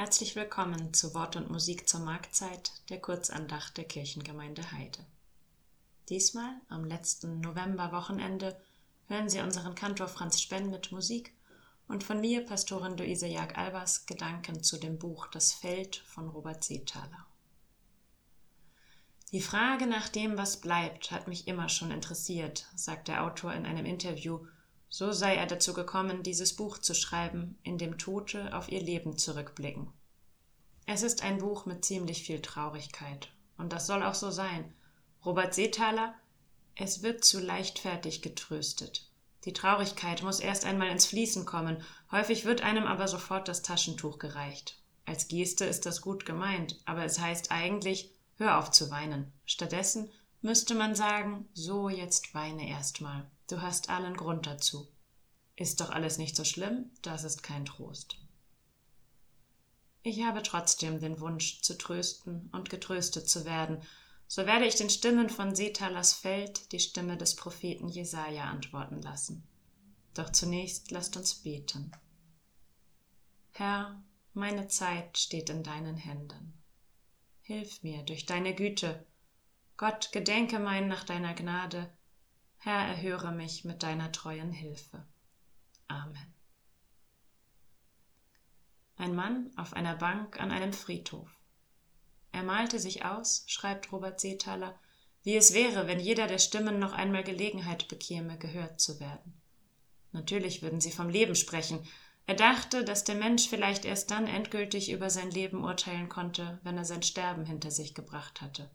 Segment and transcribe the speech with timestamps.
[0.00, 5.04] Herzlich willkommen zu Wort und Musik zur Marktzeit der Kurzandacht der Kirchengemeinde Heide.
[6.08, 8.58] Diesmal am letzten Novemberwochenende
[9.08, 11.34] hören Sie unseren Kantor Franz Spenn mit Musik
[11.86, 17.26] und von mir, Pastorin Luise Jag-Albers, Gedanken zu dem Buch Das Feld von Robert Seethaler.
[19.32, 23.66] Die Frage nach dem, was bleibt, hat mich immer schon interessiert, sagt der Autor in
[23.66, 24.46] einem Interview.
[24.92, 29.16] So sei er dazu gekommen, dieses Buch zu schreiben, in dem Tote auf ihr Leben
[29.16, 29.92] zurückblicken.
[30.86, 33.28] Es ist ein Buch mit ziemlich viel Traurigkeit.
[33.56, 34.74] Und das soll auch so sein.
[35.24, 36.14] Robert Seethaler,
[36.74, 39.10] es wird zu leichtfertig getröstet.
[39.44, 44.18] Die Traurigkeit muss erst einmal ins Fließen kommen, häufig wird einem aber sofort das Taschentuch
[44.18, 44.78] gereicht.
[45.06, 49.32] Als Geste ist das gut gemeint, aber es heißt eigentlich, hör auf zu weinen.
[49.44, 50.10] Stattdessen
[50.42, 53.30] müsste man sagen, so jetzt weine erstmal.
[53.48, 54.88] Du hast allen Grund dazu.
[55.56, 58.18] Ist doch alles nicht so schlimm, das ist kein Trost.
[60.02, 63.82] Ich habe trotzdem den Wunsch zu trösten und getröstet zu werden,
[64.26, 69.42] so werde ich den Stimmen von Setalas Feld die Stimme des Propheten Jesaja antworten lassen.
[70.14, 71.90] Doch zunächst lasst uns beten.
[73.50, 74.00] Herr,
[74.32, 76.54] meine Zeit steht in deinen Händen.
[77.42, 79.04] Hilf mir durch deine Güte.
[79.76, 81.92] Gott, gedenke mein nach deiner Gnade.
[82.58, 85.04] Herr, erhöre mich mit deiner treuen Hilfe.
[85.88, 86.34] Amen.
[89.00, 91.30] Ein Mann auf einer Bank an einem Friedhof.
[92.32, 94.78] Er malte sich aus, schreibt Robert Seethaler,
[95.22, 99.40] wie es wäre, wenn jeder der Stimmen noch einmal Gelegenheit bekäme, gehört zu werden.
[100.12, 101.82] Natürlich würden sie vom Leben sprechen.
[102.26, 106.76] Er dachte, dass der Mensch vielleicht erst dann endgültig über sein Leben urteilen konnte, wenn
[106.76, 108.70] er sein Sterben hinter sich gebracht hatte.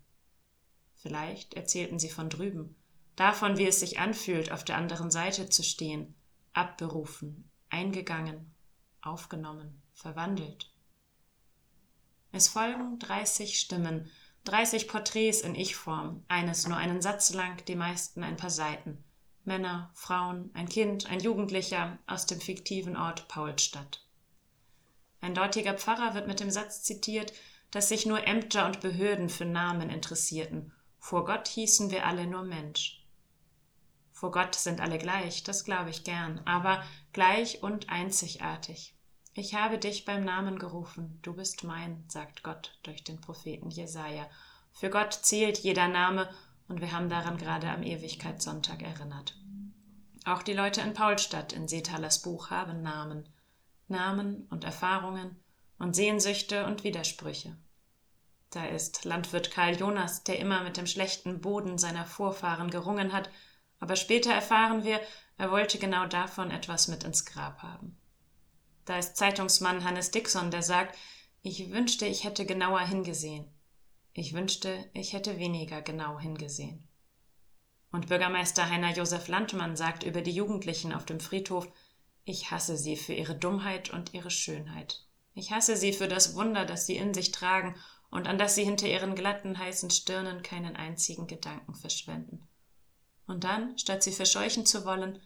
[0.95, 2.75] Vielleicht erzählten sie von drüben,
[3.15, 6.15] davon, wie es sich anfühlt, auf der anderen Seite zu stehen,
[6.53, 8.55] abberufen, eingegangen,
[9.01, 10.69] aufgenommen, verwandelt.
[12.31, 14.11] Es folgen 30 Stimmen,
[14.43, 19.03] 30 Porträts in Ich-Form, eines nur einen Satz lang, die meisten ein paar Seiten.
[19.45, 24.05] Männer, Frauen, ein Kind, ein Jugendlicher aus dem fiktiven Ort Paulstadt.
[25.21, 27.33] Ein dortiger Pfarrer wird mit dem Satz zitiert,
[27.71, 30.71] dass sich nur Ämter und Behörden für Namen interessierten.
[30.99, 33.03] Vor Gott hießen wir alle nur Mensch.
[34.11, 36.83] Vor Gott sind alle gleich, das glaube ich gern, aber
[37.13, 38.94] gleich und einzigartig.
[39.37, 44.29] Ich habe dich beim Namen gerufen, du bist mein, sagt Gott durch den Propheten Jesaja.
[44.71, 46.29] Für Gott zählt jeder Name
[46.69, 49.37] und wir haben daran gerade am Ewigkeitssonntag erinnert.
[50.23, 53.27] Auch die Leute in Paulstadt in Setalers Buch haben Namen.
[53.89, 55.35] Namen und Erfahrungen
[55.79, 57.57] und Sehnsüchte und Widersprüche.
[58.51, 63.29] Da ist Landwirt Karl Jonas, der immer mit dem schlechten Boden seiner Vorfahren gerungen hat,
[63.81, 65.01] aber später erfahren wir,
[65.37, 67.97] er wollte genau davon etwas mit ins Grab haben.
[68.85, 70.97] Da ist Zeitungsmann Hannes Dixon, der sagt,
[71.41, 73.47] ich wünschte, ich hätte genauer hingesehen.
[74.13, 76.87] Ich wünschte, ich hätte weniger genau hingesehen.
[77.91, 81.67] Und Bürgermeister Heiner Josef Landmann sagt über die Jugendlichen auf dem Friedhof,
[82.23, 85.05] ich hasse sie für ihre Dummheit und ihre Schönheit.
[85.33, 87.75] Ich hasse sie für das Wunder, das sie in sich tragen
[88.09, 92.47] und an das sie hinter ihren glatten, heißen Stirnen keinen einzigen Gedanken verschwenden.
[93.27, 95.21] Und dann, statt sie verscheuchen zu wollen,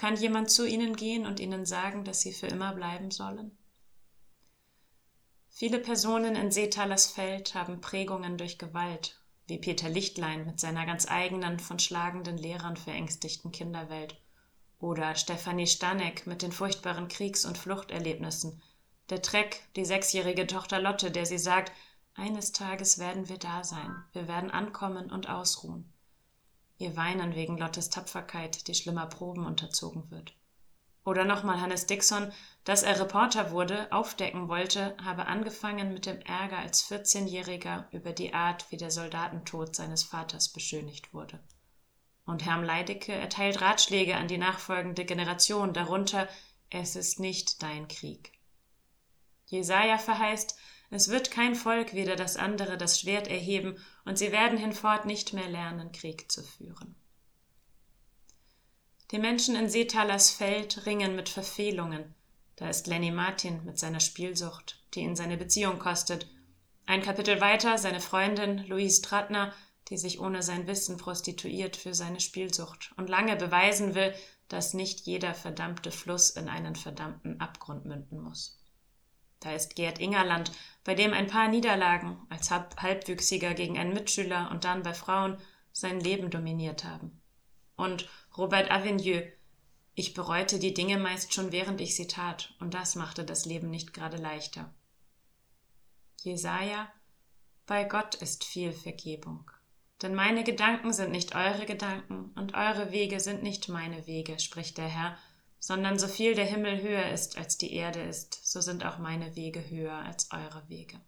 [0.00, 3.54] kann jemand zu ihnen gehen und ihnen sagen, dass sie für immer bleiben sollen?
[5.50, 11.06] Viele Personen in Seetalers Feld haben Prägungen durch Gewalt, wie Peter Lichtlein mit seiner ganz
[11.06, 14.18] eigenen, von schlagenden Lehrern verängstigten Kinderwelt
[14.78, 18.62] oder Stefanie Stanek mit den furchtbaren Kriegs- und Fluchterlebnissen,
[19.10, 21.72] der Treck, die sechsjährige Tochter Lotte, der sie sagt,
[22.14, 25.92] eines Tages werden wir da sein, wir werden ankommen und ausruhen
[26.80, 30.34] ihr Weinen wegen Lottes Tapferkeit, die schlimmer Proben unterzogen wird.
[31.04, 32.32] Oder nochmal Hannes Dixon,
[32.64, 38.34] dass er Reporter wurde, aufdecken wollte, habe angefangen mit dem Ärger als 14-Jähriger über die
[38.34, 41.38] Art, wie der Soldatentod seines Vaters beschönigt wurde.
[42.26, 46.28] Und Herrn Leidecke erteilt Ratschläge an die nachfolgende Generation, darunter
[46.68, 48.32] Es ist nicht dein Krieg.
[49.46, 50.56] Jesaja verheißt,
[50.90, 53.78] es wird kein Volk wieder das andere das Schwert erheben,
[54.10, 56.96] und sie werden hinfort nicht mehr lernen, Krieg zu führen.
[59.12, 62.16] Die Menschen in Setalers Feld ringen mit Verfehlungen.
[62.56, 66.26] Da ist Lenny Martin mit seiner Spielsucht, die ihn seine Beziehung kostet.
[66.86, 69.52] Ein Kapitel weiter seine Freundin Louise Trattner,
[69.90, 74.12] die sich ohne sein Wissen prostituiert für seine Spielsucht und lange beweisen will,
[74.48, 78.59] dass nicht jeder verdammte Fluss in einen verdammten Abgrund münden muss.
[79.40, 80.52] Da ist Gerd Ingerland,
[80.84, 85.38] bei dem ein paar Niederlagen als Halbwüchsiger gegen einen Mitschüler und dann bei Frauen
[85.72, 87.20] sein Leben dominiert haben.
[87.76, 89.24] Und Robert Avigneux,
[89.94, 93.70] ich bereute die Dinge meist schon während ich sie tat, und das machte das Leben
[93.70, 94.72] nicht gerade leichter.
[96.22, 96.92] Jesaja,
[97.66, 99.50] bei Gott ist viel Vergebung.
[100.02, 104.78] Denn meine Gedanken sind nicht eure Gedanken und eure Wege sind nicht meine Wege, spricht
[104.78, 105.18] der Herr,
[105.60, 109.36] sondern so viel der Himmel höher ist als die Erde ist, so sind auch meine
[109.36, 110.98] Wege höher als eure Wege.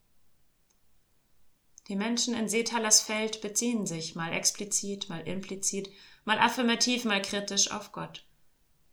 [1.89, 5.91] Die Menschen in Seetalers Feld beziehen sich mal explizit, mal implizit,
[6.25, 8.25] mal affirmativ, mal kritisch auf Gott.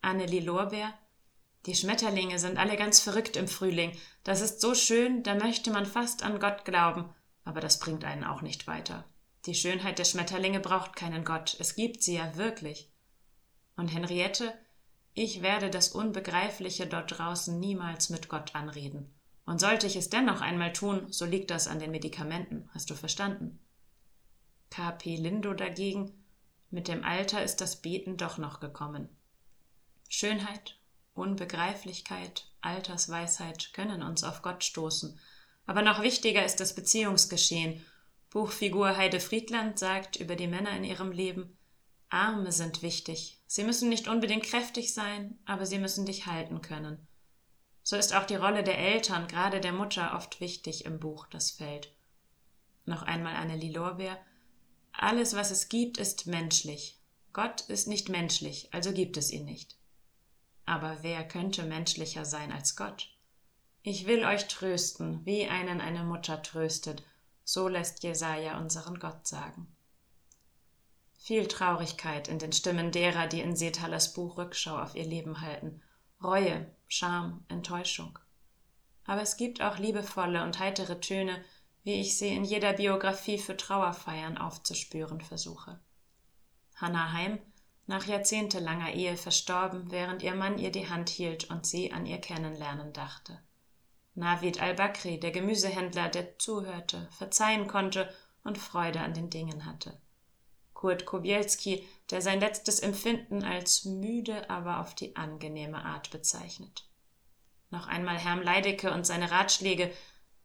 [0.02, 0.98] Annelie Lorbeer,
[1.66, 3.92] die Schmetterlinge sind alle ganz verrückt im Frühling.
[4.24, 7.14] Das ist so schön, da möchte man fast an Gott glauben,
[7.44, 9.04] aber das bringt einen auch nicht weiter.
[9.46, 12.92] Die Schönheit der Schmetterlinge braucht keinen Gott, es gibt sie ja wirklich.
[13.76, 14.54] Und Henriette,
[15.14, 19.14] ich werde das Unbegreifliche dort draußen niemals mit Gott anreden.
[19.46, 22.96] Und sollte ich es dennoch einmal tun, so liegt das an den Medikamenten, hast du
[22.96, 23.60] verstanden?
[24.70, 25.16] K.P.
[25.16, 26.14] Lindo dagegen,
[26.70, 29.10] mit dem Alter ist das Beten doch noch gekommen.
[30.08, 30.78] Schönheit,
[31.16, 35.20] Unbegreiflichkeit, Altersweisheit können uns auf Gott stoßen,
[35.66, 37.84] aber noch wichtiger ist das Beziehungsgeschehen.
[38.30, 41.58] Buchfigur Heide Friedland sagt über die Männer in ihrem Leben,
[42.10, 43.40] Arme sind wichtig.
[43.46, 47.08] Sie müssen nicht unbedingt kräftig sein, aber sie müssen dich halten können.
[47.84, 51.52] So ist auch die Rolle der Eltern, gerade der Mutter, oft wichtig im Buch Das
[51.52, 51.94] Feld.
[52.86, 54.18] Noch einmal Annelie Lorbeer.
[54.92, 57.00] Alles, was es gibt, ist menschlich.
[57.34, 59.78] Gott ist nicht menschlich, also gibt es ihn nicht.
[60.66, 63.10] Aber wer könnte menschlicher sein als Gott?
[63.82, 67.04] Ich will euch trösten, wie einen eine Mutter tröstet,
[67.44, 69.68] so lässt Jesaja unseren Gott sagen.
[71.22, 75.82] Viel Traurigkeit in den Stimmen derer, die in Setalers Buch Rückschau auf ihr Leben halten.
[76.24, 78.18] Reue, Scham, Enttäuschung.
[79.04, 81.44] Aber es gibt auch liebevolle und heitere Töne,
[81.84, 85.80] wie ich sie in jeder Biografie für Trauerfeiern aufzuspüren versuche.
[86.76, 87.38] Hannah Heim,
[87.86, 92.20] nach jahrzehntelanger Ehe verstorben, während ihr Mann ihr die Hand hielt und sie an ihr
[92.20, 93.40] Kennenlernen dachte.
[94.16, 98.14] Navid al-Bakri, der Gemüsehändler, der zuhörte, verzeihen konnte
[98.44, 100.00] und Freude an den Dingen hatte.
[100.80, 106.88] Kurt Kobielski, der sein letztes Empfinden als müde, aber auf die angenehme Art bezeichnet.
[107.70, 109.94] Noch einmal Herrn Leidecke und seine Ratschläge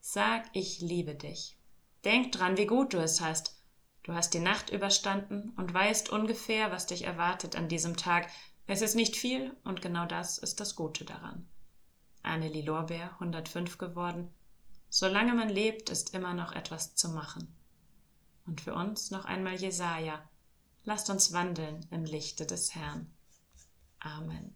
[0.00, 1.56] Sag, ich liebe dich.
[2.04, 3.62] Denk dran, wie gut du es hast.
[4.02, 8.28] Du hast die Nacht überstanden und weißt ungefähr, was dich erwartet an diesem Tag.
[8.66, 11.48] Es ist nicht viel und genau das ist das Gute daran.
[12.24, 14.34] Annelie Lorbeer, 105 geworden.
[14.88, 17.54] Solange man lebt, ist immer noch etwas zu machen.
[18.46, 20.22] Und für uns noch einmal Jesaja.
[20.84, 23.10] Lasst uns wandeln im Lichte des Herrn.
[24.00, 24.54] Amen.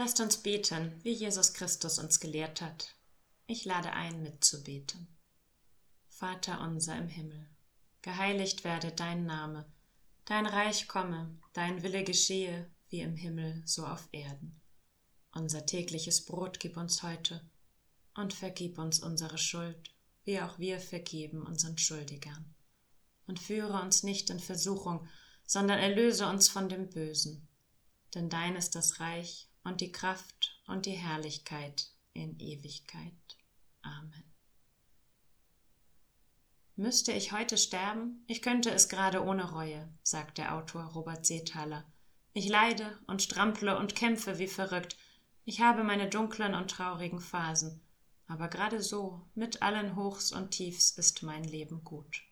[0.00, 2.96] Lasst uns beten, wie Jesus Christus uns gelehrt hat.
[3.46, 5.14] Ich lade ein, mitzubeten.
[6.08, 7.46] Vater unser im Himmel,
[8.00, 9.70] geheiligt werde dein Name,
[10.24, 14.58] Dein Reich komme, dein Wille geschehe, wie im Himmel, so auf Erden.
[15.32, 17.46] Unser tägliches Brot gib uns heute
[18.14, 22.54] und vergib uns unsere Schuld, wie auch wir vergeben unseren Schuldigern.
[23.26, 25.06] Und führe uns nicht in Versuchung,
[25.44, 27.46] sondern erlöse uns von dem Bösen.
[28.14, 33.14] Denn dein ist das Reich und die Kraft und die Herrlichkeit in Ewigkeit.
[33.82, 34.24] Amen.
[36.74, 38.24] Müsste ich heute sterben?
[38.26, 41.84] Ich könnte es gerade ohne Reue, sagt der Autor Robert Seethaler.
[42.32, 44.96] Ich leide und strample und kämpfe wie verrückt.
[45.44, 47.80] Ich habe meine dunklen und traurigen Phasen.
[48.26, 52.22] Aber gerade so, mit allen Hochs und Tiefs, ist mein Leben gut.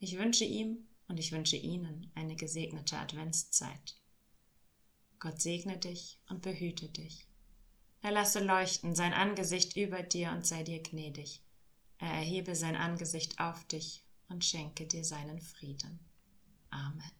[0.00, 3.96] Ich wünsche ihm und ich wünsche Ihnen eine gesegnete Adventszeit.
[5.24, 7.26] Gott segne dich und behüte dich.
[8.02, 11.40] Er lasse leuchten sein Angesicht über dir und sei dir gnädig.
[11.96, 15.98] Er erhebe sein Angesicht auf dich und schenke dir seinen Frieden.
[16.68, 17.14] Amen.